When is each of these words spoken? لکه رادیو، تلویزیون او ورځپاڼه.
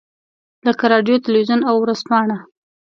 لکه 0.65 0.85
رادیو، 0.93 1.23
تلویزیون 1.25 1.61
او 1.69 1.75
ورځپاڼه. 1.83 2.37